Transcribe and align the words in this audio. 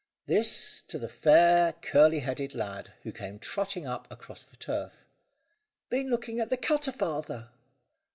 This 0.25 0.81
to 0.87 0.97
the 0.97 1.07
fair 1.07 1.73
curly 1.73 2.21
headed 2.21 2.55
lad, 2.55 2.93
who 3.03 3.11
came 3.11 3.37
trotting 3.37 3.85
up 3.85 4.07
across 4.09 4.43
the 4.45 4.53
short 4.55 4.59
turf. 4.91 4.93
"Been 5.89 6.09
looking 6.09 6.39
at 6.39 6.49
the 6.49 6.57
cutter, 6.57 6.91
father?" 6.91 7.49